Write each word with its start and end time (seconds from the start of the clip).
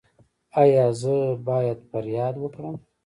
ایا 0.61 0.85
زه 1.01 1.15
باید 1.47 1.79
فریاد 1.89 2.35
وکړم؟ 2.39 2.75